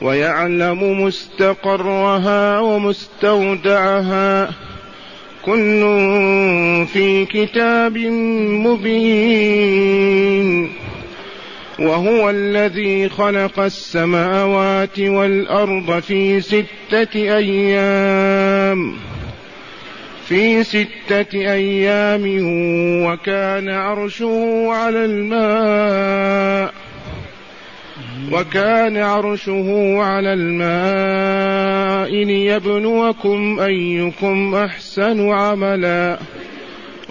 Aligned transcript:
ويعلم 0.01 1.03
مستقرها 1.03 2.59
ومستودعها. 2.59 4.51
كل 5.45 5.81
في 6.93 7.25
كتاب 7.25 7.97
مبين. 8.67 9.63
وهو 11.79 12.29
الذي 12.29 13.09
خلق 13.09 13.59
السماوات 13.59 14.99
والأرض 14.99 15.99
في 15.99 16.41
ستة 16.41 17.15
أيام. 17.15 18.95
في 20.25 20.63
ستة 20.63 21.33
أيام 21.33 22.21
وكان 23.05 23.69
عرشه 23.69 24.67
على 24.69 25.05
الماء. 25.05 26.73
وكان 28.31 28.97
عرشه 28.97 29.97
على 30.01 30.33
الماء 30.33 32.09
ليبلوكم 32.23 33.59
أيكم 33.59 34.55
أحسن 34.55 35.29
عملا. 35.29 36.19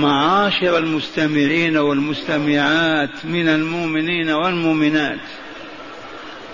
معاشر 0.00 0.78
المستمعين 0.78 1.76
والمستمعات 1.76 3.24
من 3.24 3.48
المؤمنين 3.48 4.30
والمؤمنات. 4.30 5.20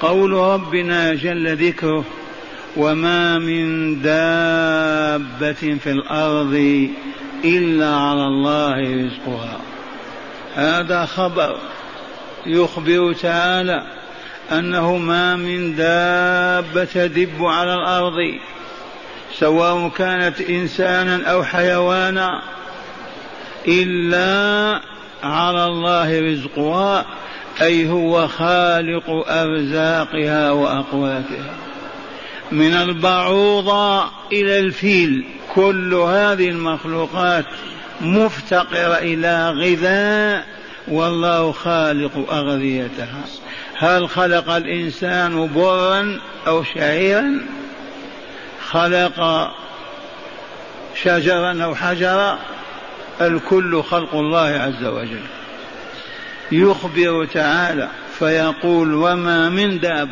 قول 0.01 0.33
ربنا 0.33 1.15
جل 1.15 1.57
ذكره 1.57 2.05
وما 2.77 3.39
من 3.39 3.95
دابة 4.03 5.79
في 5.83 5.91
الأرض 5.91 6.89
إلا 7.45 7.95
على 7.95 8.27
الله 8.27 9.05
رزقها. 9.05 9.61
هذا 10.55 11.05
خبر 11.05 11.57
يخبر 12.47 13.13
تعالى 13.13 13.87
أنه 14.53 14.97
ما 14.97 15.37
من 15.37 15.77
دابة 15.77 16.85
تدب 16.85 17.45
على 17.45 17.75
الأرض 17.75 18.35
سواء 19.39 19.89
كانت 19.89 20.41
إنسانا 20.41 21.27
أو 21.31 21.45
حيوانا. 21.45 22.43
إلا 23.69 24.81
على 25.23 25.65
الله 25.67 26.21
رزقها 26.21 27.05
أي 27.63 27.89
هو 27.89 28.29
خالق 28.29 29.25
أرزاقها 29.29 30.51
وأقواتها. 30.51 31.55
من 32.53 32.75
البعوضة 32.75 34.05
إلى 34.33 34.59
الفيل 34.59 35.25
كل 35.55 35.95
هذه 35.95 36.49
المخلوقات 36.49 37.45
مفتقرة 38.01 38.99
إلى 38.99 39.51
غذاء 39.51 40.47
والله 40.89 41.53
خالق 41.53 42.33
أغذيتها. 42.33 43.25
هل 43.79 44.09
خلق 44.09 44.51
الإنسان 44.51 45.51
برا 45.55 46.21
أو 46.47 46.65
شعيرا؟ 46.65 47.41
خلق 48.71 49.51
شجرا 51.03 51.65
أو 51.65 51.75
حجرا؟ 51.75 52.39
الكل 53.21 53.83
خلق 53.83 54.15
الله 54.15 54.49
عز 54.49 54.85
وجل. 54.85 55.23
يخبر 56.53 57.25
تعالى 57.25 57.89
فيقول 58.19 58.95
وما 58.95 59.49
من 59.49 59.81
داب. 59.81 60.09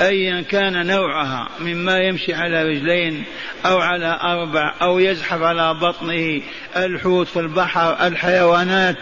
أيا 0.00 0.40
كان 0.40 0.86
نوعها 0.86 1.48
مما 1.60 1.98
يمشي 1.98 2.34
على 2.34 2.62
رجلين 2.62 3.24
أو 3.66 3.78
على 3.78 4.18
أربع 4.22 4.74
أو 4.82 4.98
يزحف 4.98 5.42
على 5.42 5.74
بطنه 5.74 6.40
الحوت 6.76 7.28
في 7.28 7.40
البحر 7.40 8.06
الحيوانات 8.06 8.96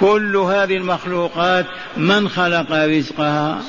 كل 0.00 0.36
هذه 0.36 0.76
المخلوقات 0.76 1.66
من 1.96 2.28
خلق 2.28 2.72
رزقها؟ 2.72 3.62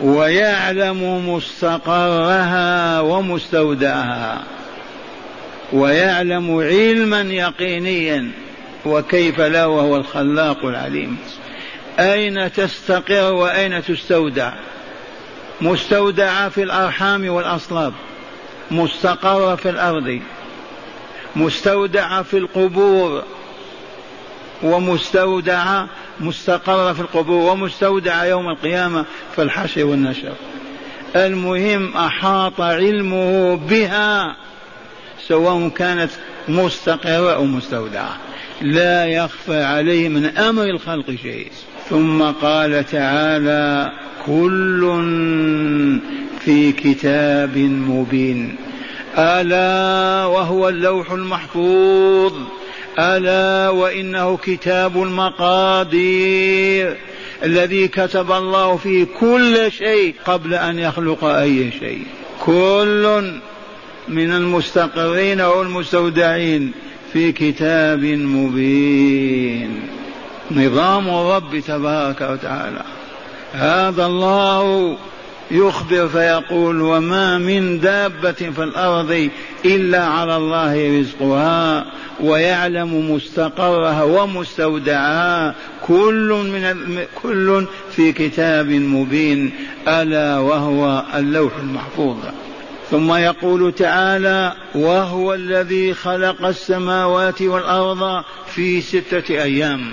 ويعلم 0.00 1.28
مستقرها 1.34 3.00
ومستودعها. 3.00 4.42
ويعلم 5.72 6.58
علما 6.58 7.20
يقينيا 7.20 8.30
وكيف 8.86 9.40
لا 9.40 9.66
وهو 9.66 9.96
الخلاق 9.96 10.64
العليم. 10.64 11.18
أين 11.98 12.52
تستقر 12.52 13.32
وأين 13.32 13.82
تستودع؟ 13.84 14.52
مستودعة 15.60 16.48
في 16.48 16.62
الأرحام 16.62 17.28
والأصلاب 17.28 17.92
مستقرة 18.70 19.54
في 19.54 19.70
الأرض 19.70 20.20
مستودعة 21.36 22.22
في 22.22 22.38
القبور 22.38 23.22
ومستودعة 24.62 25.88
مستقرة 26.20 26.92
في 26.92 27.00
القبور 27.00 27.52
ومستودعة 27.52 28.24
يوم 28.24 28.48
القيامة 28.48 29.04
في 29.36 29.42
الحشر 29.42 29.84
والنشر. 29.84 30.32
المهم 31.16 31.96
أحاط 31.96 32.60
علمه 32.60 33.56
بها. 33.56 34.36
سواء 35.28 35.68
كانت 35.68 36.10
مستقرة 36.48 37.34
أو 37.34 37.44
مستودعة. 37.44 38.16
لا 38.60 39.06
يخفى 39.06 39.62
عليه 39.62 40.08
من 40.08 40.26
أمر 40.26 40.64
الخلق 40.64 41.10
شيء. 41.22 41.50
ثم 41.90 42.22
قال 42.22 42.86
تعالى 42.86 43.92
كل 44.26 45.00
في 46.40 46.72
كتاب 46.72 47.58
مبين. 47.58 48.56
ألا 49.18 50.26
وهو 50.26 50.68
اللوح 50.68 51.10
المحفوظ. 51.10 52.32
ألا 52.98 53.70
وإنه 53.70 54.36
كتاب 54.36 55.02
المقادير. 55.02 56.96
الذي 57.44 57.88
كتب 57.88 58.32
الله 58.32 58.76
فيه 58.76 59.06
كل 59.20 59.72
شيء 59.72 60.14
قبل 60.26 60.54
أن 60.54 60.78
يخلق 60.78 61.24
أي 61.24 61.70
شيء. 61.80 62.02
كل 62.40 63.32
من 64.08 64.30
المستقرين 64.30 65.40
والمستودعين 65.40 66.72
في 67.12 67.32
كتاب 67.32 68.04
مبين. 68.04 69.80
نظام 70.50 71.08
الرب 71.08 71.58
تبارك 71.66 72.20
وتعالى. 72.20 72.82
هذا 73.52 74.06
الله 74.06 74.96
يخبر 75.50 76.08
فيقول 76.08 76.82
وما 76.82 77.38
من 77.38 77.80
دابة 77.80 78.32
في 78.32 78.62
الأرض 78.62 79.28
إلا 79.64 80.04
على 80.04 80.36
الله 80.36 81.00
رزقها 81.00 81.86
ويعلم 82.20 83.10
مستقرها 83.10 84.02
ومستودعها. 84.02 85.54
كل 85.86 86.44
من 86.52 86.98
كل 87.22 87.66
في 87.90 88.12
كتاب 88.12 88.68
مبين 88.68 89.50
ألا 89.88 90.38
وهو 90.38 91.04
اللوح 91.14 91.52
المحفوظ. 91.56 92.16
ثم 92.90 93.14
يقول 93.14 93.72
تعالى 93.72 94.52
وهو 94.74 95.34
الذي 95.34 95.94
خلق 95.94 96.46
السماوات 96.46 97.42
والأرض 97.42 98.24
في 98.46 98.80
ستة 98.80 99.42
أيام. 99.42 99.92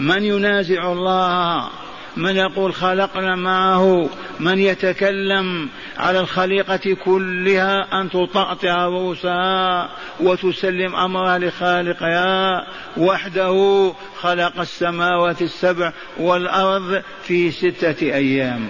من 0.00 0.24
ينازع 0.24 0.92
الله؟ 0.92 1.68
من 2.16 2.36
يقول 2.36 2.74
خلقنا 2.74 3.36
معه؟ 3.36 4.08
من 4.40 4.58
يتكلم 4.58 5.68
على 5.96 6.20
الخليقة 6.20 6.96
كلها؟ 7.04 8.00
أن 8.00 8.10
تطأطع 8.10 8.86
رؤوسها 8.86 9.88
وتسلم 10.20 10.94
أمرها 10.94 11.38
لخالقها. 11.38 12.66
وحده 12.96 13.92
خلق 14.20 14.60
السماوات 14.60 15.42
السبع 15.42 15.92
والأرض 16.18 17.02
في 17.22 17.50
ستة 17.50 18.02
أيام. 18.02 18.68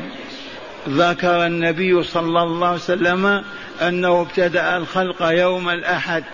ذكر 0.88 1.46
النبي 1.46 2.02
صلى 2.02 2.42
الله 2.42 2.66
عليه 2.66 2.76
وسلم 2.76 3.44
أنه 3.82 4.20
ابتدأ 4.20 4.76
الخلق 4.76 5.22
يوم 5.22 5.68
الأحد 5.68 6.24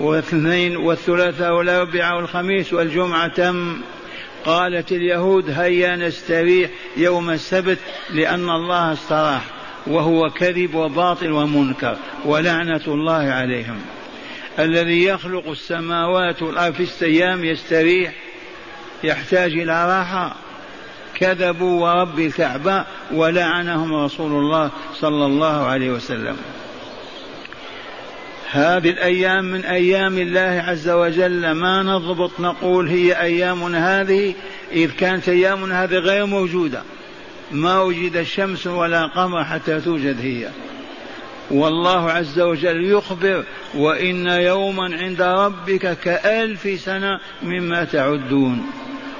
والاثنين 0.00 0.76
والثلاثاء 0.76 1.52
والأربعاء 1.52 2.16
والخميس 2.16 2.72
والجمعة. 2.72 3.28
تم 3.28 3.80
قالت 4.44 4.92
اليهود 4.92 5.50
هيا 5.50 5.96
نستريح 5.96 6.70
يوم 6.96 7.30
السبت 7.30 7.78
لأن 8.10 8.50
الله 8.50 8.92
استراح 8.92 9.42
وهو 9.86 10.30
كذب 10.30 10.74
وباطل 10.74 11.32
ومنكر 11.32 11.96
ولعنة 12.24 12.82
الله 12.86 13.30
عليهم. 13.32 13.80
الذي 14.58 15.04
يخلق 15.04 15.48
السماوات 15.48 16.42
والأرض 16.42 16.74
في 16.74 16.82
السيام 16.82 17.44
يستريح 17.44 18.12
يحتاج 19.04 19.52
إلى 19.52 19.98
راحة. 19.98 20.45
كذبوا 21.16 21.82
ورب 21.82 22.20
الكعبة 22.20 22.84
ولعنهم 23.12 23.94
رسول 23.94 24.32
الله 24.32 24.70
صلى 24.94 25.26
الله 25.26 25.66
عليه 25.66 25.90
وسلم. 25.90 26.36
هذه 28.50 28.90
الأيام 28.90 29.44
من 29.44 29.64
أيام 29.64 30.18
الله 30.18 30.64
عز 30.66 30.88
وجل 30.88 31.50
ما 31.50 31.82
نضبط 31.82 32.40
نقول 32.40 32.88
هي 32.88 33.20
أيام 33.20 33.74
هذه 33.74 34.34
إذ 34.72 34.90
كانت 34.90 35.28
أيام 35.28 35.72
هذه 35.72 35.94
غير 35.94 36.26
موجودة. 36.26 36.82
ما 37.52 37.80
وجد 37.80 38.16
الشمس 38.16 38.66
ولا 38.66 39.06
قمر 39.06 39.44
حتى 39.44 39.80
توجد 39.80 40.20
هي. 40.20 40.48
والله 41.50 42.10
عز 42.10 42.40
وجل 42.40 42.84
يخبر 42.84 43.44
وإن 43.74 44.26
يوما 44.26 44.96
عند 44.96 45.22
ربك 45.22 45.98
كألف 45.98 46.80
سنة 46.80 47.20
مما 47.42 47.84
تعدون. 47.84 48.66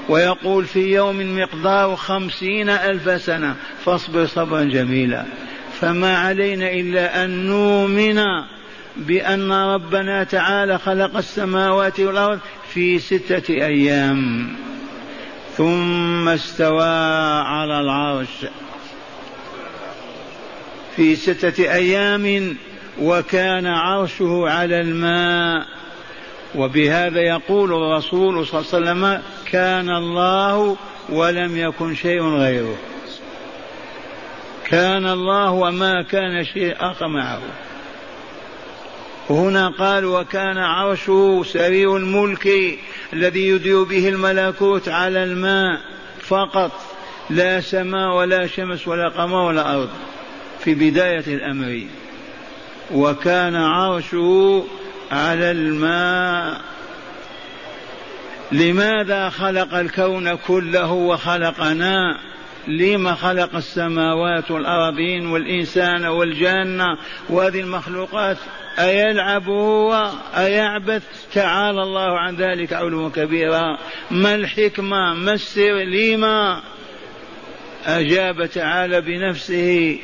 ويقول 0.08 0.64
في 0.64 0.94
يوم 0.94 1.38
مقدار 1.38 1.96
خمسين 1.96 2.70
ألف 2.70 3.22
سنة 3.22 3.54
فاصبر 3.84 4.26
صبرا 4.26 4.64
جميلا. 4.64 5.24
فما 5.80 6.18
علينا 6.18 6.70
إلا 6.70 7.24
أن 7.24 7.46
نؤمن 7.46 8.22
بأن 8.96 9.52
ربنا 9.52 10.24
تعالى 10.24 10.78
خلق 10.78 11.16
السماوات 11.16 12.00
والأرض 12.00 12.38
في 12.74 12.98
ستة 12.98 13.54
أيام. 13.54 14.48
ثم 15.56 16.28
استوى 16.28 16.88
على 17.46 17.80
العرش 17.80 18.46
في 20.96 21.16
ستة 21.16 21.72
أيام 21.72 22.56
وكان 23.00 23.66
عرشه 23.66 24.48
على 24.48 24.80
الماء. 24.80 25.66
وبهذا 26.56 27.20
يقول 27.20 27.72
الرسول 27.72 28.46
صلى 28.46 28.60
الله 28.60 28.72
عليه 28.72 29.00
وسلم 29.00 29.22
كان 29.50 29.90
الله 29.90 30.76
ولم 31.08 31.56
يكن 31.56 31.94
شيء 31.94 32.22
غيره. 32.22 32.76
كان 34.66 35.06
الله 35.06 35.50
وما 35.50 36.02
كان 36.02 36.44
شيء 36.44 36.76
آخر 36.80 37.08
معه. 37.08 37.40
هنا 39.30 39.68
قال 39.68 40.04
وكان 40.04 40.58
عرشه 40.58 41.42
سريع 41.42 41.96
الملك 41.96 42.48
الذي 43.12 43.48
يدير 43.48 43.82
به 43.82 44.08
الملكوت 44.08 44.88
على 44.88 45.24
الماء 45.24 45.80
فقط 46.20 46.72
لا 47.30 47.60
سماء 47.60 48.16
ولا 48.16 48.46
شمس 48.46 48.88
ولا 48.88 49.08
قمر 49.08 49.36
ولا 49.36 49.74
أرض 49.74 49.90
في 50.60 50.74
بداية 50.74 51.24
الأمر. 51.26 51.82
وكان 52.94 53.56
عرشه 53.56 54.64
على 55.10 55.50
الماء. 55.50 56.60
لماذا 58.52 59.28
خلق 59.28 59.74
الكون 59.74 60.34
كله 60.34 60.92
وخلقنا؟ 60.92 62.18
لما 62.68 63.14
خلق 63.14 63.56
السماوات 63.56 64.50
والأرضين 64.50 65.26
والإنسان 65.26 66.04
والجنة 66.04 66.98
وهذه 67.28 67.60
المخلوقات؟ 67.60 68.36
أيلعب 68.78 69.48
هو؟ 69.48 70.10
أيعبث؟ 70.36 71.02
تعالى 71.34 71.82
الله 71.82 72.18
عن 72.18 72.36
ذلك 72.36 72.72
علوا 72.72 73.08
كبيرا. 73.08 73.78
ما 74.10 74.34
الحكمة؟ 74.34 75.14
ما 75.14 75.32
السر؟ 75.32 75.84
لما؟ 75.84 76.60
أجاب 77.86 78.46
تعالى 78.46 79.00
بنفسه 79.00 79.98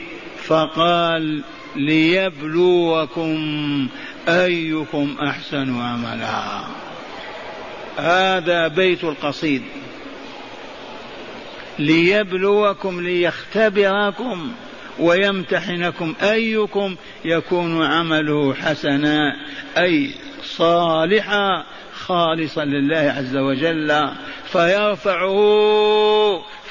فقال 0.44 1.42
ليبلوكم 1.76 3.38
أيكم 4.28 5.16
أحسن 5.28 5.80
عملا؟ 5.80 6.64
هذا 7.98 8.68
بيت 8.68 9.04
القصيد. 9.04 9.62
ليبلوكم 11.78 13.00
ليختبركم 13.00 14.52
ويمتحنكم. 14.98 16.14
أيكم 16.22 16.96
يكون 17.24 17.84
عمله 17.84 18.54
حسنا 18.54 19.36
أي 19.78 20.14
صالحا 20.44 21.64
خالصا 21.94 22.64
لله 22.64 23.14
عز 23.16 23.36
وجل 23.36 24.10
فيرفعه 24.52 25.32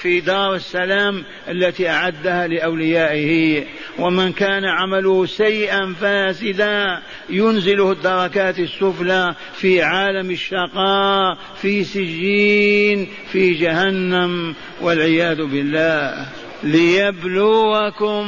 في 0.01 0.19
دار 0.19 0.55
السلام 0.55 1.23
التي 1.49 1.89
أعدها 1.89 2.47
لأوليائه. 2.47 3.63
ومن 3.99 4.33
كان 4.33 4.65
عمله 4.65 5.25
سيئا 5.25 5.93
فاسدا 6.01 7.01
ينزله 7.29 7.91
الدركات 7.91 8.59
السفلى 8.59 9.35
في 9.53 9.81
عالم 9.81 10.31
الشقاء 10.31 11.37
في 11.61 11.83
سجين 11.83 13.07
في 13.31 13.53
جهنم. 13.53 14.55
والعياذ 14.81 15.45
بالله 15.45 16.27
ليبلوكم 16.63 18.27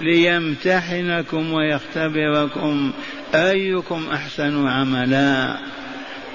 ليمتحنكم 0.00 1.52
ويختبركم. 1.52 2.92
أيكم 3.34 4.06
أحسن 4.12 4.68
عملا؟ 4.68 5.56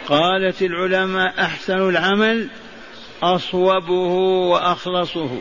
قالت 0.08 0.62
العلماء 0.62 1.34
أحسن 1.40 1.90
العمل 1.90 2.48
أصوبه 3.24 4.14
وأخلصه. 4.52 5.38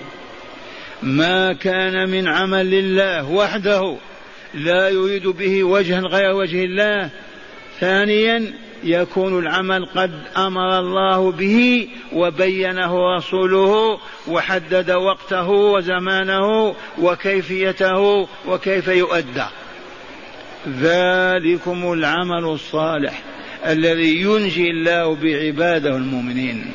ما 1.02 1.52
كان 1.52 2.10
من 2.10 2.28
عمل 2.28 2.70
لله 2.70 3.30
وحده 3.30 3.96
لا 4.54 4.88
يريد 4.88 5.26
به 5.28 5.64
وجها 5.64 6.00
غير 6.00 6.34
وجه 6.34 6.64
الله. 6.64 7.10
ثانيا 7.80 8.52
يكون 8.84 9.38
العمل 9.38 9.86
قد 9.86 10.10
أمر 10.36 10.78
الله 10.78 11.32
به 11.32 11.88
وبينه 12.12 13.16
رسوله 13.16 13.98
وحدد 14.28 14.90
وقته 14.90 15.48
وزمانه 15.50 16.74
وكيفيته 16.98 18.28
وكيف 18.48 18.88
يؤدى. 18.88 19.46
ذلكم 20.68 21.92
العمل 21.92 22.44
الصالح 22.44 23.22
الذي 23.66 24.20
ينجي 24.20 24.70
الله 24.70 25.14
بعباده 25.14 25.96
المؤمنين. 25.96 26.72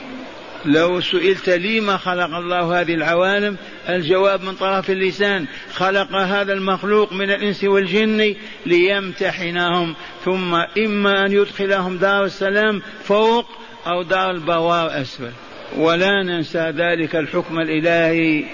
لو 0.66 1.02
سئلت 1.02 1.50
لما 1.50 1.98
خلق 1.98 2.36
الله 2.36 2.82
هذه 2.82 2.94
العوالم 2.94 3.58
الجواب 3.90 4.44
من 4.44 4.56
طرف 4.56 4.90
اللسان 4.90 5.46
خلق 5.74 6.16
هذا 6.16 6.54
المخلوق 6.54 7.14
من 7.14 7.32
الإنس 7.32 7.64
والجن 7.64 8.36
ليمتحنهم 8.66 9.96
ثم 10.26 10.56
إما 10.78 11.26
أن 11.26 11.32
يدخلهم 11.32 11.98
دار 11.98 12.24
السلام 12.24 12.82
فوق 13.04 13.46
أو 13.88 14.04
دار 14.04 14.32
البوار 14.32 15.02
اسفل 15.02 15.32
ولا 15.78 16.24
ننسى 16.24 16.70
ذلك 16.70 17.16
الحكم 17.16 17.60
الإلهي 17.60 18.46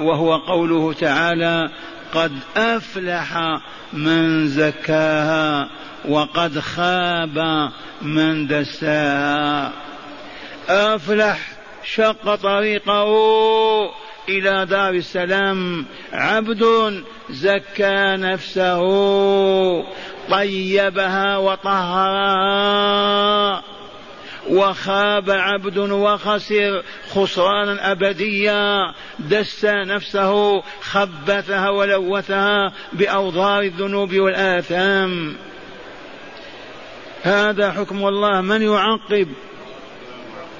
وهو 0.00 0.36
قوله 0.36 0.92
تعالى 0.92 1.70
قد 2.12 2.32
أفلح 2.56 3.60
من 3.92 4.48
زكاها 4.48 5.70
وقد 6.08 6.58
خاب 6.58 7.70
من 8.02 8.46
دساها. 8.46 9.72
أفلح 10.70 11.38
شق 11.84 12.34
طريقه 12.34 13.10
إلى 14.28 14.66
دار 14.66 14.90
السلام. 14.90 15.86
عبد 16.12 16.64
زكى 17.30 18.16
نفسه 18.16 18.80
طيبها 20.30 21.36
وطهرها 21.36 22.82
وخاب 24.50 25.30
عبد 25.30 25.78
وخسر 25.78 26.82
خسرانا 27.14 27.92
أبديا. 27.92 28.94
دس 29.18 29.64
نفسه 29.64 30.62
خبثها 30.82 31.68
ولوثها 31.70 32.72
باوضار 32.92 33.62
الذنوب 33.62 34.14
والآثام. 34.14 35.36
هذا 37.22 37.72
حكم 37.72 38.08
الله. 38.08 38.40
من 38.40 38.62
يعقب؟ 38.62 39.28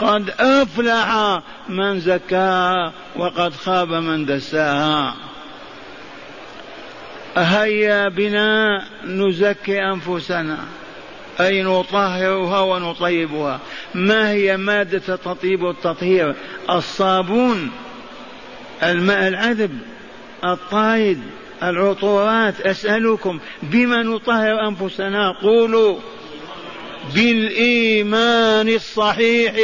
قد 0.00 0.30
أفلح 0.40 1.40
من 1.68 2.00
زكاها 2.00 2.92
وقد 3.16 3.52
خاب 3.54 3.88
من 3.88 4.26
دساها 4.26 5.14
هيا 7.36 8.08
بنا 8.08 8.84
نزكي 9.04 9.82
أنفسنا. 9.82 10.58
أي 11.40 11.62
نطهرها 11.62 12.60
ونطيبها. 12.60 13.60
ما 13.94 14.30
هي 14.30 14.56
مادة 14.56 15.14
التطيب 15.14 15.62
والتطهير 15.62 16.34
الصابون 16.70 17.70
الماء 18.82 19.28
العذب 19.28 19.78
الطايد 20.44 21.22
العطورات. 21.62 22.60
أسألكم 22.60 23.38
بما 23.62 24.02
نطهر 24.02 24.68
أنفسنا؟ 24.68 25.32
قولوا. 25.42 25.98
بالإيمان 27.14 28.68
الصحيح 28.68 29.54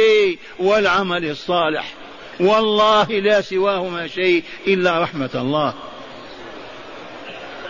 والعمل 0.59 1.29
الصالح. 1.29 1.93
والله 2.39 3.03
لا 3.03 3.41
سواهما 3.41 4.07
شيء 4.07 4.43
إلا 4.67 5.01
رحمة 5.01 5.29
الله. 5.35 5.73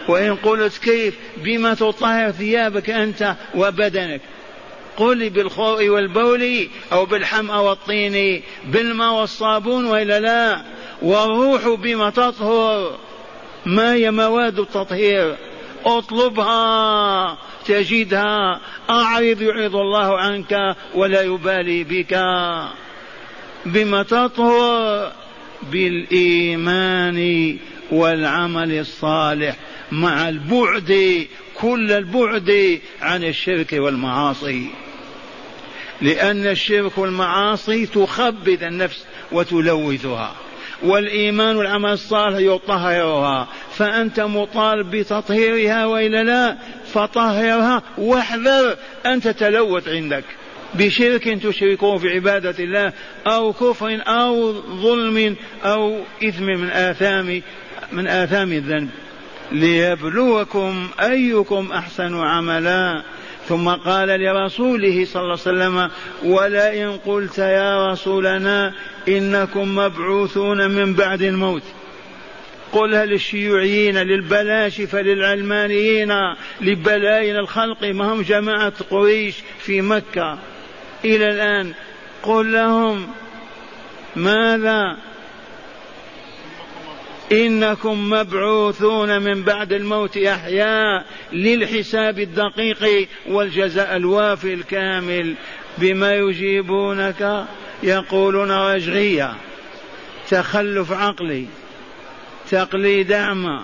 وإن 0.07 0.35
قلت 0.35 0.77
كيف؟ 0.77 1.13
بما 1.37 1.73
تطهر 1.73 2.31
ثيابك 2.31 2.89
أنت 2.89 3.35
وبدنك. 3.55 4.21
قل 4.97 5.29
بالخوء 5.29 5.89
والبول 5.89 6.67
أو 6.91 7.05
بالحمأ 7.05 7.59
والطين 7.59 8.43
بالماء 8.65 9.13
والصابون 9.13 9.85
وإلا 9.85 10.19
لا. 10.19 10.61
والروح 11.01 11.67
بما 11.67 12.09
تطهر 12.09 12.97
ما 13.65 13.93
هي 13.93 14.11
مواد 14.11 14.59
التطهير؟ 14.59 15.35
اطلبها 15.87 17.37
تجدها. 17.65 18.61
أعرض 18.89 19.41
يعرض 19.41 19.75
الله 19.75 20.17
عنك 20.17 20.75
ولا 20.95 21.21
يبالي 21.21 21.83
بك. 21.83 22.13
بما 23.65 24.03
تطهر 24.03 25.11
بالإيمان 25.71 27.57
والعمل 27.91 28.79
الصالح 28.79 29.55
مع 29.91 30.29
البعد 30.29 31.27
كل 31.61 31.91
البعد 31.91 32.79
عن 33.01 33.23
الشرك 33.23 33.73
والمعاصي. 33.73 34.69
لأن 36.01 36.47
الشرك 36.47 36.97
والمعاصي 36.97 37.85
تخبث 37.85 38.63
النفس 38.63 39.05
وتلوثها. 39.31 40.35
والإيمان 40.83 41.55
والعمل 41.55 41.91
الصالح 41.91 42.37
يطهرها. 42.37 43.47
فأنت 43.75 44.19
مطالب 44.19 44.91
بتطهيرها 44.91 45.85
وإلا 45.85 46.23
لا 46.23 46.57
فطهرها 46.93 47.81
واحذر 47.97 48.75
أن 49.05 49.21
تتلوث 49.21 49.87
عندك. 49.87 50.23
بشرك 50.73 51.23
تشركه 51.23 51.97
في 51.97 52.09
عبادة 52.09 52.55
الله 52.59 52.93
أو 53.27 53.53
كفر 53.53 54.01
أو 54.07 54.53
ظلم 54.53 55.35
أو 55.63 55.99
إثم 56.23 56.43
من 56.43 56.69
آثام 56.69 57.41
من 57.91 58.07
آثام 58.07 58.51
الذنب. 58.51 58.89
ليبلوكم 59.51 60.89
أيكم 60.99 61.71
أحسن 61.71 62.19
عملا. 62.19 63.03
ثم 63.47 63.69
قال 63.69 64.07
لرسوله 64.07 65.05
صلى 65.05 65.21
الله 65.21 65.39
عليه 65.45 65.57
وسلم 65.57 65.89
ولئن 66.23 66.97
قلت 67.05 67.37
يا 67.37 67.87
رسولنا 67.87 68.73
إنكم 69.07 69.75
مبعوثون 69.75 70.69
من 70.69 70.93
بعد 70.93 71.21
الموت. 71.21 71.63
قلها 72.71 73.05
للشيوعيين 73.05 73.97
للبلاشفة 73.97 75.01
للعلمانيين 75.01 76.13
لبلاين 76.61 77.35
الخلق؟ 77.35 77.83
ما 77.83 78.13
هم 78.13 78.21
جماعة 78.21 78.73
قريش 78.89 79.35
في 79.59 79.81
مكة. 79.81 80.37
إلى 81.05 81.31
الآن 81.31 81.73
قل 82.23 82.51
لهم 82.51 83.07
ماذا؟ 84.15 84.97
إنكم 87.31 88.09
مبعوثون 88.09 89.21
من 89.21 89.43
بعد 89.43 89.73
الموت 89.73 90.17
أحياء 90.17 91.05
للحساب 91.33 92.19
الدقيق 92.19 93.07
والجزاء 93.27 93.95
الوافي 93.95 94.53
الكامل 94.53 95.33
بما 95.77 96.15
يجيبونك. 96.15 97.45
يقولون 97.83 98.51
رجعية 98.51 99.33
تخلف 100.29 100.91
عقلي 100.91 101.45
تقليد 102.51 103.11
أعمى 103.11 103.63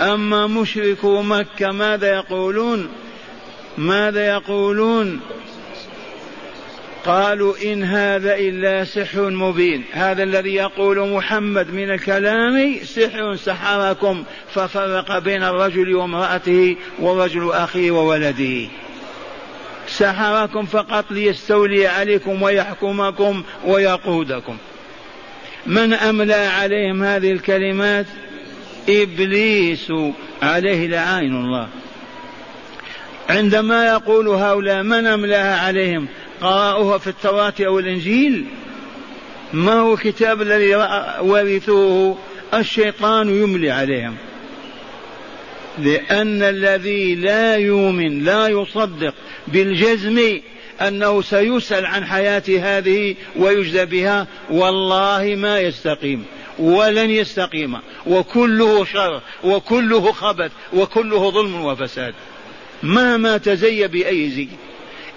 أما 0.00 0.46
مشركو 0.46 1.22
مكة 1.22 1.72
ماذا 1.72 2.14
يقولون؟ 2.14 2.88
ماذا 3.78 4.26
يقولون؟ 4.26 5.20
قالوا 7.04 7.54
إن 7.64 7.84
هذا 7.84 8.34
إلا 8.34 8.84
سحر 8.84 9.30
مبين. 9.30 9.84
هذا 9.92 10.22
الذي 10.22 10.54
يقول 10.54 11.08
محمد 11.08 11.74
من 11.74 11.90
الكلام 11.90 12.76
سحر 12.84 13.36
سحركم 13.36 14.24
ففرق 14.54 15.18
بين 15.18 15.42
الرجل 15.42 15.94
وامرأته 15.94 16.76
والرجل 16.98 17.50
أخيه 17.52 17.90
وولده. 17.90 18.68
سحركم 20.00 20.66
فقط 20.66 21.04
ليستولي 21.10 21.86
عليكم 21.86 22.42
ويحكمكم 22.42 23.42
ويقودكم. 23.64 24.56
من 25.66 25.92
أملى 25.92 26.34
عليهم 26.34 27.02
هذه 27.02 27.32
الكلمات؟ 27.32 28.06
إبليس. 28.88 29.92
عليه 30.42 30.86
لعين 30.86 31.36
الله. 31.36 31.68
عندما 33.30 33.86
يقول 33.86 34.28
هؤلاء 34.28 34.82
من 34.82 35.06
أملأها 35.06 35.60
عليهم؟ 35.60 36.08
قرأوها 36.40 36.98
في 36.98 37.06
التوراة 37.06 37.54
أو 37.60 37.78
الإنجيل؟ 37.78 38.44
ما 39.52 39.72
هو 39.72 39.94
الكتاب 39.94 40.42
الذي 40.42 40.74
ورثوه؟ 41.20 42.18
الشيطان 42.54 43.28
يملي 43.28 43.70
عليهم. 43.70 44.16
لأن 45.78 46.42
الذي 46.42 47.14
لا 47.14 47.56
يؤمن 47.56 48.24
لا 48.24 48.48
يصدق 48.48 49.14
بالجزم 49.48 50.40
أنه 50.80 51.22
سيسأل 51.22 51.86
عن 51.86 52.04
حياته 52.04 52.78
هذه 52.78 53.14
ويجزى 53.36 53.84
بها 53.84 54.26
والله 54.50 55.34
ما 55.38 55.60
يستقيم 55.60 56.24
ولن 56.58 57.10
يستقيم 57.10 57.76
وكله 58.06 58.84
شر 58.84 59.22
وكله 59.44 60.12
خبث 60.12 60.52
وكله 60.72 61.30
ظلم 61.30 61.64
وفساد. 61.64 62.14
مهما 62.82 63.36
تزي 63.36 63.86
بأي 63.86 64.30
زي. 64.30 64.48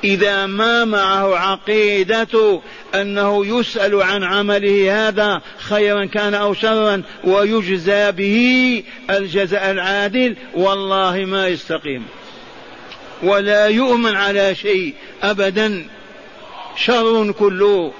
إذا 0.03 0.45
ما 0.45 0.85
معه 0.85 1.37
عقيدة 1.37 2.61
أنه 2.95 3.45
يسأل 3.45 4.03
عن 4.03 4.23
عمله 4.23 5.07
هذا 5.07 5.41
خيرا 5.57 6.05
كان 6.05 6.33
أو 6.33 6.53
شرا 6.53 7.01
ويجزى 7.23 8.11
به 8.11 8.83
الجزاء 9.09 9.71
العادل 9.71 10.35
والله 10.53 11.25
ما 11.25 11.47
يستقيم. 11.47 12.05
ولا 13.23 13.67
يؤمن 13.67 14.15
على 14.15 14.55
شيء 14.55 14.93
أبدا 15.23 15.85
شر 16.75 17.31
كله. 17.31 17.93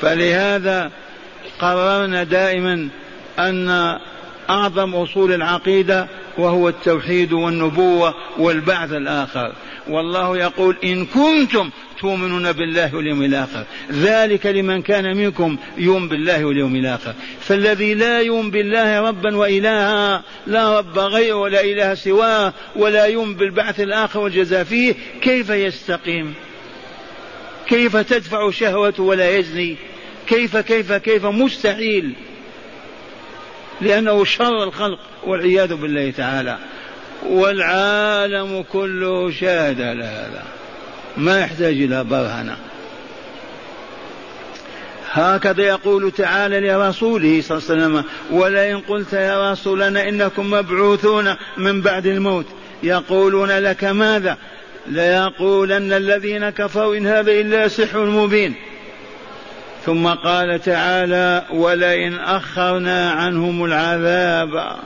فلهذا 0.00 0.90
قررنا 1.60 2.24
دائما 2.24 2.88
أن 3.38 3.98
أعظم 4.50 4.94
أصول 4.94 5.32
العقيدة 5.32 6.08
وهو 6.38 6.68
التوحيد 6.68 7.32
والنبوة 7.32 8.14
والبعث 8.38 8.92
الآخر. 8.92 9.52
والله 9.88 10.38
يقول 10.38 10.76
إن 10.84 11.06
كنتم 11.06 11.70
تؤمنون 12.00 12.52
بالله 12.52 12.94
واليوم 12.94 13.22
الآخر. 13.22 13.64
ذلك 13.92 14.46
لمن 14.46 14.82
كان 14.82 15.16
منكم 15.16 15.56
يؤمن 15.78 16.08
بالله 16.08 16.44
واليوم 16.44 16.76
الآخر. 16.76 17.14
فالذي 17.40 17.94
لا 17.94 18.20
يؤمن 18.20 18.50
بالله 18.50 19.00
ربا 19.00 19.36
وإلها 19.36 20.22
لا 20.46 20.78
رب 20.78 20.98
غيره 20.98 21.34
ولا 21.34 21.60
إله 21.60 21.94
سواه 21.94 22.52
ولا 22.76 23.04
يؤمن 23.04 23.34
بالبعث 23.34 23.80
الآخر 23.80 24.20
والجزاء 24.20 24.64
فيه 24.64 24.94
كيف 25.22 25.50
يستقيم؟ 25.50 26.34
كيف 27.66 27.96
تدفع 27.96 28.50
شهوته 28.50 29.02
ولا 29.02 29.36
يزني؟ 29.36 29.76
كيف 30.26 30.56
كيف 30.56 30.92
كيف؟ 30.92 31.26
مستحيل. 31.26 32.14
لأنه 33.80 34.24
شر 34.24 34.64
الخلق 34.64 34.98
والعياذ 35.24 35.74
بالله 35.74 36.10
تعالى. 36.10 36.58
والعالم 37.26 38.64
كله 38.72 39.30
شاهد 39.30 39.80
على 39.80 40.04
هذا. 40.04 40.42
ما 41.16 41.40
يحتاج 41.40 41.74
إلى 41.74 42.04
برهنة. 42.04 42.56
هكذا 45.12 45.62
يقول 45.62 46.12
تعالى 46.12 46.60
لرسوله 46.60 47.42
صلى 47.42 47.58
الله 47.58 47.70
عليه 47.70 47.84
وسلم 47.84 48.04
ولئن 48.30 48.78
قلت 48.78 49.12
يا 49.12 49.52
رسولنا 49.52 50.08
إنكم 50.08 50.50
مبعوثون 50.50 51.34
من 51.56 51.80
بعد 51.80 52.06
الموت 52.06 52.46
يقولون 52.82 53.50
لك 53.50 53.84
ماذا؟ 53.84 54.36
ليقولن 54.86 55.92
الذين 55.92 56.50
كفروا 56.50 56.96
إن 56.96 57.06
هذا 57.06 57.32
إلا 57.32 57.68
سحر 57.68 58.04
مبين. 58.04 58.54
ثم 59.86 60.06
قال 60.06 60.60
تعالى 60.60 61.44
ولئن 61.50 62.14
أخرنا 62.14 63.10
عنهم 63.10 63.64
العذاب 63.64 64.76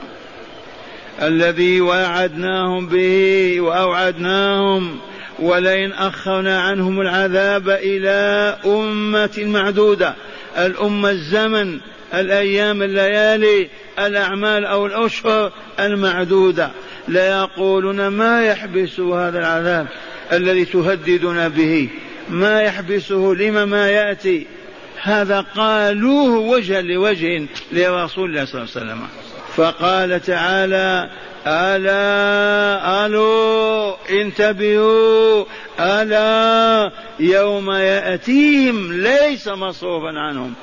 الذي 1.21 1.81
وعدناهم 1.81 2.87
به 2.87 3.55
وأوعدناهم 3.61 4.99
ولئن 5.39 5.91
أخرنا 5.91 6.61
عنهم 6.61 7.01
العذاب 7.01 7.69
إلى 7.69 8.57
أمة 8.65 9.31
معدودة 9.37 10.15
الأمة 10.57 11.09
الزمن 11.09 11.79
الأيام 12.13 12.81
الليالي 12.81 13.69
الأعمال 13.99 14.65
أو 14.65 14.85
الأشهر 14.85 15.51
المعدودة 15.79 16.69
ليقولون 17.07 18.07
ما 18.07 18.45
يحبس 18.45 18.99
هذا 18.99 19.39
العذاب 19.39 19.87
الذي 20.31 20.65
تهددنا 20.65 21.47
به 21.47 21.89
ما 22.29 22.61
يحبسه 22.61 23.35
لما 23.39 23.65
ما 23.65 23.89
يأتي 23.89 24.47
هذا 25.01 25.45
قالوه 25.55 26.37
وجها 26.37 26.81
لوجه 26.81 27.47
لرسول 27.71 28.29
الله 28.29 28.45
صلى 28.45 28.61
الله 28.61 28.71
عليه 28.75 28.85
وسلم. 28.85 29.07
فقال 29.55 30.21
تعالى 30.21 31.09
ألا 31.47 33.05
ألو 33.05 33.95
انتبهوا 34.09 35.45
ألا 35.79 36.91
يوم 37.19 37.71
يأتيهم 37.71 38.93
ليس 38.93 39.47
مصروفا 39.47 40.19
عنهم. 40.19 40.53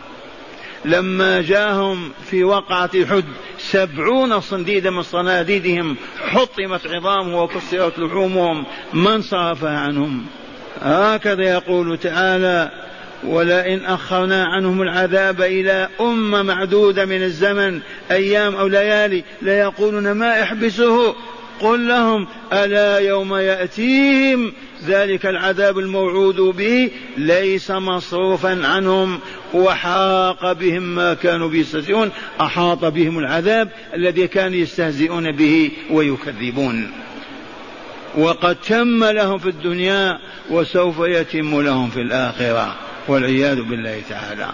لما 0.84 1.42
جاءهم 1.42 2.12
في 2.30 2.44
وقعة 2.44 3.06
حد 3.06 3.24
سبعون 3.58 4.40
صنديدا 4.40 4.90
من 4.90 5.02
صناديدهم 5.02 5.96
حطمت 6.28 6.86
عظامهم 6.86 7.34
وكسرت 7.34 7.98
لحومهم 7.98 8.64
من 8.92 9.22
صرفها 9.22 9.78
عنهم؟ 9.78 10.26
هكذا 10.82 11.42
يقول 11.42 11.98
تعالى 11.98 12.70
ولئن 13.24 13.84
أخرنا 13.84 14.44
عنهم 14.44 14.82
العذاب 14.82 15.42
إلى 15.42 15.88
أمة 16.00 16.42
معدودة 16.42 17.04
من 17.04 17.22
الزمن 17.22 17.80
أيام 18.10 18.54
أو 18.54 18.66
ليالي 18.66 19.24
ليقولون 19.42 20.12
ما 20.12 20.36
يحبسه 20.36 21.14
قل 21.60 21.88
لهم 21.88 22.26
ألا 22.52 22.98
يوم 22.98 23.34
يأتيهم؟ 23.34 24.52
ذلك 24.86 25.26
العذاب 25.26 25.78
الموعود 25.78 26.36
به 26.36 26.90
ليس 27.16 27.70
مصروفا 27.70 28.66
عنهم. 28.66 29.20
وحاق 29.54 30.52
بهم 30.52 30.82
ما 30.82 31.14
كانوا 31.14 31.48
به 31.48 31.58
يستهزئون. 31.58 32.10
أحاط 32.40 32.84
بهم 32.84 33.18
العذاب 33.18 33.68
الذي 33.94 34.26
كانوا 34.26 34.56
يستهزئون 34.56 35.32
به 35.32 35.70
ويكذبون. 35.90 36.92
وقد 38.18 38.56
تم 38.56 39.04
لهم 39.04 39.38
في 39.38 39.48
الدنيا 39.48 40.18
وسوف 40.50 40.96
يتم 40.98 41.60
لهم 41.60 41.90
في 41.90 42.00
الآخرة. 42.00 42.91
والعياذ 43.08 43.62
بالله 43.62 44.02
تعالى. 44.08 44.52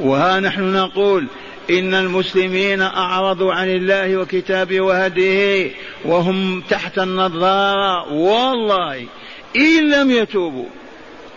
وها 0.00 0.40
نحن 0.40 0.72
نقول 0.72 1.26
إن 1.70 1.94
المسلمين 1.94 2.82
أعرضوا 2.82 3.52
عن 3.52 3.68
الله 3.68 4.16
وكتابه 4.16 4.80
وهديه 4.80 5.70
وهم 6.04 6.60
تحت 6.60 6.98
النظارة. 6.98 8.12
والله 8.12 9.06
إن 9.56 9.90
لم 9.90 10.10
يتوبوا 10.10 10.68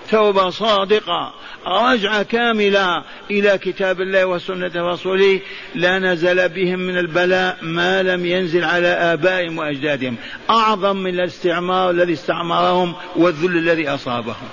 توبة 0.09 0.49
صادقة 0.49 1.33
رجعة 1.67 2.23
كاملة 2.23 3.03
إلى 3.31 3.57
كتاب 3.57 4.01
الله 4.01 4.25
وسنة 4.25 4.71
رسوله 4.75 5.39
لا 5.75 5.99
نزل 5.99 6.49
بهم 6.49 6.79
من 6.79 6.97
البلاء 6.97 7.57
ما 7.61 8.03
لم 8.03 8.25
ينزل 8.25 8.63
على 8.63 8.87
آبائهم 8.87 9.57
وأجدادهم. 9.57 10.15
أعظم 10.49 10.97
من 10.97 11.19
الاستعمار 11.19 11.89
الذي 11.89 12.13
استعمرهم 12.13 12.93
والذل 13.15 13.57
الذي 13.57 13.89
أصابهم. 13.89 14.47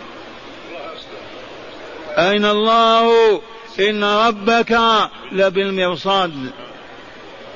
أين 2.18 2.44
الله؟ 2.44 3.40
إن 3.80 4.04
ربك 4.04 4.78
لبالمرصاد. 5.32 6.32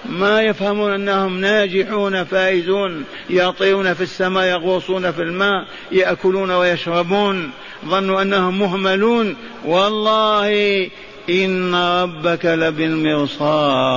ما 0.05 0.43
يفهمون 0.43 0.93
أنهم 0.93 1.41
ناجحون 1.41 2.25
فائزون 2.25 3.05
يطيرون 3.31 3.95
في 3.95 4.01
السماء 4.01 4.45
يغوصون 4.45 5.13
في 5.13 5.23
الماء 5.23 5.67
يأكلون 5.93 6.51
ويشربون. 6.51 7.51
ظنوا 7.87 8.23
أنهم 8.23 8.59
مهملون. 8.59 9.37
والله 9.65 10.51
إن 11.31 11.75
ربك 11.75 12.45
لبالمرصاد. 12.45 13.97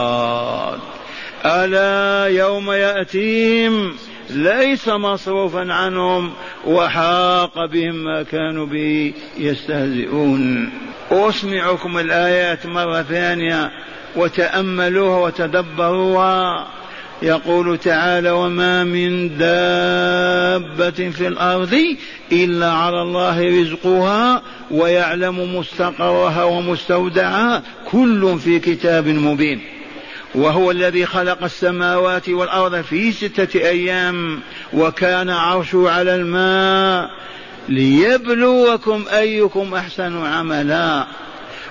ألا 1.46 2.38
يوم 2.38 2.72
يأتيهم 2.72 3.96
ليس 4.30 4.90
مصروفا 4.90 5.74
عنهم 5.74 6.32
وحاق 6.68 7.66
بهم 7.66 7.96
ما 7.96 8.24
كانوا 8.24 8.66
به 8.66 9.14
يستهزئون. 9.38 10.70
أسمعكم 11.12 11.98
الآيات 11.98 12.66
مرة 12.66 13.02
ثانية 13.02 13.72
وتأملوها 14.16 15.20
وتدبروها. 15.20 16.68
يقول 17.22 17.78
تعالى 17.78 18.32
وما 18.32 18.84
من 18.84 19.38
دابة 19.38 21.10
في 21.10 21.28
الأرض 21.28 21.78
إلا 22.32 22.72
على 22.72 23.02
الله 23.02 23.62
رزقها 23.62 24.42
ويعلم 24.72 25.56
مستقرها 25.56 26.44
ومستودعها. 26.44 27.64
كل 27.92 28.40
في 28.40 28.60
كتاب 28.60 29.08
مبين. 29.08 29.81
وهو 30.36 30.72
الذي 30.72 31.06
خلق 31.06 31.44
السماوات 31.44 32.30
والأرض 32.30 32.82
في 32.82 33.12
ستة 33.12 33.60
أيام 33.60 34.40
وكان 34.74 35.30
عرشه 35.30 35.90
على 35.90 36.16
الماء 36.16 37.10
ليبلوكم 37.70 39.06
أيكم 39.14 39.76
أحسن 39.76 40.26
عملا. 40.26 41.08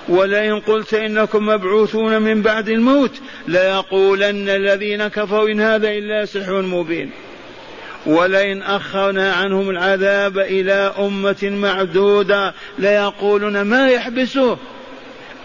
ولئن 0.08 0.60
قلت 0.60 0.94
إنكم 0.94 1.46
مبعوثون 1.46 2.22
من 2.22 2.42
بعد 2.42 2.68
الموت 2.68 3.12
ليقولن 3.48 4.48
الذين 4.48 5.08
كفروا 5.08 5.48
إن 5.48 5.60
هذا 5.60 5.90
إلا 5.90 6.24
سحر 6.24 6.62
مبين. 6.62 7.10
ولئن 8.06 8.62
أخرنا 8.62 9.32
عنهم 9.32 9.70
العذاب 9.70 10.38
إلى 10.38 10.94
أمة 10.98 11.38
معدودة 11.42 12.54
ليقولون 12.78 13.62
ما 13.62 13.88
يحبسه. 13.88 14.58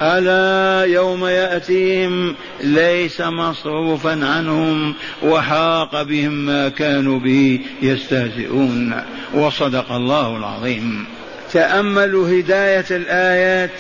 ألا 0.02 0.94
يوم 0.94 1.26
يأتيهم 1.26 2.36
ليس 2.64 3.22
مصروفا 3.22 4.26
عنهم 4.26 4.94
وحاق 5.24 6.04
بهم 6.04 6.32
ما 6.32 6.70
كانوا 6.70 7.20
به 7.20 7.60
يستهزئون 7.82 9.02
وصدق 9.34 9.92
الله 9.92 10.38
العظيم. 10.38 11.06
تأملوا 11.54 12.40
هداية 12.40 12.86
الآيات 12.92 13.72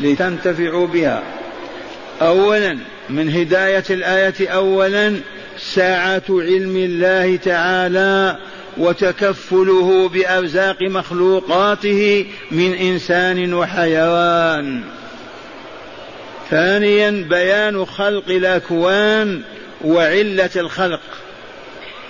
لتنتفعوا 0.00 0.86
بها. 0.86 1.22
أولا 2.22 2.78
من 3.10 3.30
هداية 3.30 3.84
الآية 3.90 4.48
أولا 4.48 5.16
ساعة 5.58 6.22
علم 6.30 6.76
الله 6.76 7.36
تعالى 7.36 8.38
وتكفله 8.78 10.08
بأرزاق 10.08 10.82
مخلوقاته 10.82 12.26
من 12.50 12.74
إنسان 12.74 13.54
وحيوان. 13.54 14.82
ثانيا 16.52 17.10
بيان 17.30 17.84
خلق 17.84 18.24
الأكوان 18.28 19.40
وعلة 19.84 20.50
الخلق. 20.56 21.00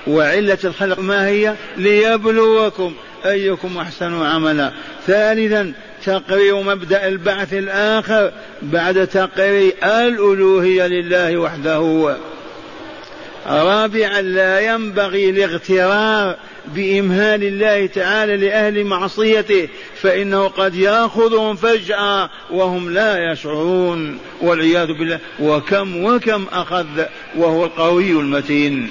وعلة 0.07 0.59
الخلق 0.65 0.99
ما 0.99 1.27
هي؟ 1.27 1.55
ليبلوكم 1.77 2.95
أيكم 3.27 3.79
أحسن 3.79 4.23
عملا. 4.23 4.73
ثالثا 5.07 5.73
تقرير 6.05 6.57
مبدأ 6.57 7.09
البعث 7.09 7.53
الآخر 7.53 8.33
بعد 8.63 9.07
تقرير 9.07 9.75
الألوهية 9.85 10.87
لله 10.87 11.37
وحده. 11.37 12.17
رابعا 13.47 14.21
لا 14.21 14.61
ينبغي 14.61 15.31
الاغترار 15.31 16.37
بإمهال 16.67 17.45
الله 17.45 17.87
تعالى 17.87 18.37
لأهل 18.37 18.85
معصيته 18.85 19.69
فإنه 20.03 20.49
قد 20.49 20.75
يأخذهم 20.75 21.57
فجأة 21.57 22.31
وهم 22.51 22.91
لا 22.91 23.33
يشعرون 23.33 24.19
والعياذ 24.41 24.87
بالله 24.87 25.19
وكم 25.41 26.05
وكم 26.05 26.47
أخذ 26.53 26.87
وهو 27.37 27.65
القوي 27.65 28.11
المتين. 28.11 28.91